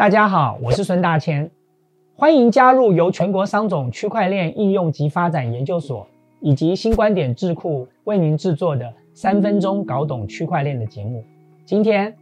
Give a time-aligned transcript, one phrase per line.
[0.00, 1.50] 大家好，我是孙大千，
[2.16, 6.06] 欢迎加入由全国商总区块链应用及发展研究所
[6.40, 11.22] 以及新观点智库为您制作的三分钟搞懂区块链的节目。
[11.66, 12.16] 今天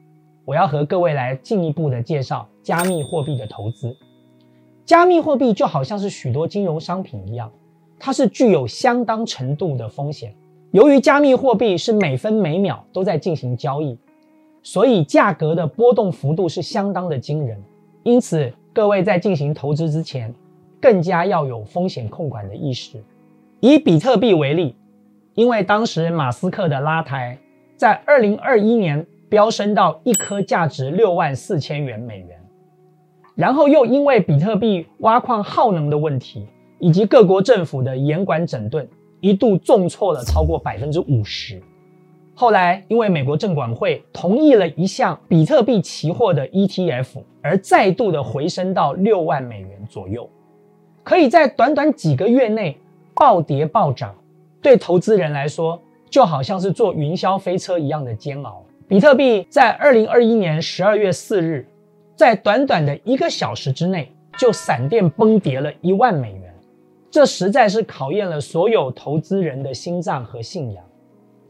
[0.44, 3.96] 我要和各位来进一步的介绍加密货币的投资。
[4.84, 7.48] 加密货币就好像是许多金融商品一样，
[7.96, 10.34] 它是具有相当程度的风险。
[10.72, 13.96] 由于加密货币是每分每秒都在进行交易。
[14.62, 17.62] 所以价格的波动幅度是相当的惊人，
[18.02, 20.34] 因此各位在进行投资之前，
[20.80, 23.02] 更加要有风险控管的意识。
[23.60, 24.76] 以比特币为例，
[25.34, 27.38] 因为当时马斯克的拉抬，
[27.76, 32.38] 在二零二一年飙升到一颗价值六万四千元美元，
[33.34, 36.46] 然后又因为比特币挖矿耗能的问题，
[36.78, 38.86] 以及各国政府的严管整顿，
[39.20, 41.60] 一度重挫了超过百分之五十。
[42.40, 50.30] 后来，因为美国证管会同意了一项比特币期货的 ETF，而再度的回升到六万美元左右，
[51.02, 52.78] 可以在短短几个月内
[53.12, 54.14] 暴跌暴涨。
[54.62, 58.64] 对投资人来说，就好像是坐云霄飞车一样的煎熬。
[58.86, 61.66] 比特币在二零二一年十二月四日，
[62.14, 66.54] 在短短的一个小时之内就闪电崩跌了一万美元，
[67.10, 70.84] 这实在是考验了所有投资人的心脏和信仰。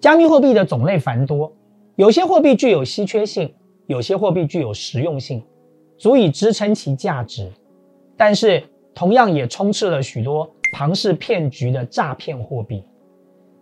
[0.00, 1.52] 加密货币的种类繁多，
[1.96, 3.52] 有些货币具有稀缺性，
[3.86, 5.42] 有些货币具有实用性，
[5.96, 7.50] 足以支撑其价值。
[8.16, 8.62] 但是，
[8.94, 12.84] 同样也充斥了许多庞氏骗局的诈骗货币。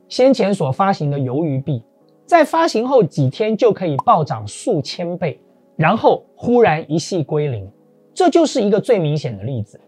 [0.08, 1.82] 先前所发行的鱿鱼币，
[2.26, 5.40] 在发行后几天就可以暴涨数千倍，
[5.74, 7.66] 然后忽然一系归零，
[8.12, 9.80] 这就是一个最明显的例子。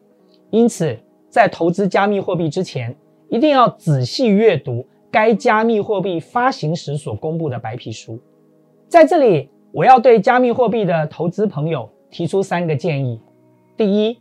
[0.48, 2.96] 因此，在投资加密货币之前，
[3.28, 4.86] 一定要仔细阅读。
[5.10, 8.18] 该加密货币发行时所公布的白皮书，
[8.88, 13.20] 在这里我要对加密货币的投资朋友提出三个建议：
[13.76, 14.18] 第一，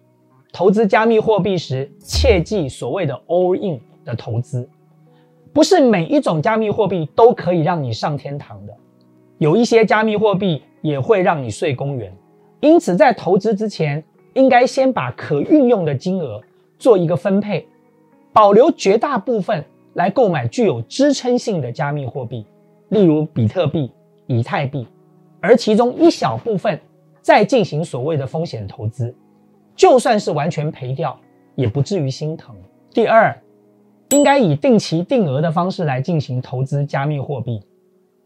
[0.53, 4.69] 投资加密货币时切记所谓的 all in 的投资，
[5.51, 8.73] 不是每一种加密货币都可以让你上天堂的，
[9.39, 12.15] 有一些加密货币也会让你睡公园，
[12.61, 14.01] 因此在投资之前，
[14.35, 16.41] 应该先把可运用的金额
[16.79, 17.67] 做一个分配，
[18.31, 19.65] 保留绝大部分。
[19.97, 22.45] 来购买具有支撑性的加密货币，
[22.89, 23.91] 例如比特币、
[24.27, 24.87] 以太币，
[25.41, 26.79] 而其中一小部分
[27.19, 29.13] 再进行所谓的风险投资，
[29.75, 31.19] 就算是完全赔掉，
[31.55, 32.55] 也不至于心疼。
[32.91, 33.35] 第二，
[34.09, 37.59] 应该以定期定额的方式来进行投资加密货币。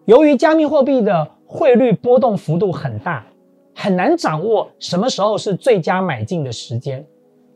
[0.03, 3.25] 由于加密货币的汇率波动幅度很大，
[3.73, 7.05] 很难掌握什么时候是最佳买进的时间，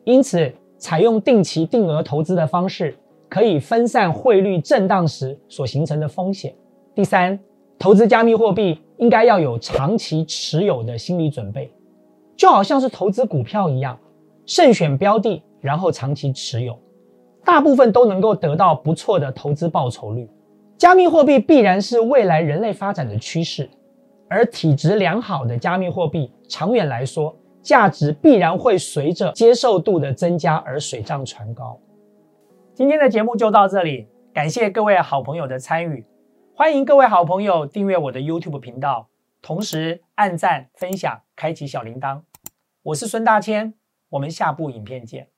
[0.05, 2.95] 因此采用定期定额投资的方式。
[3.29, 6.53] 可以分散汇率震荡时所形成的风险。
[6.93, 7.37] 第三，
[7.77, 11.71] 投资加密货币应该要有长期持有的心理准备，
[12.37, 13.97] 就好像是投资股票一样，
[14.45, 16.77] 慎选标的，然后长期持有，
[17.43, 20.29] 大部分都能够得到不错的投资报酬率。
[20.77, 23.69] 加密货币必然是未来人类发展的趋势，
[24.29, 31.77] 而体质良好的加密货币，长远来说，价值必然会随着接受度的增加而水涨船高。
[32.75, 36.05] 今天的节目就到这里，感谢各位好朋友的参与，
[36.53, 39.07] 欢迎各位好朋友订阅我的 YouTube 频道，
[39.41, 42.23] 同时按赞、分享、开启小铃铛。
[42.83, 43.75] 我是孙大千，
[44.09, 45.29] 我们下部影片见。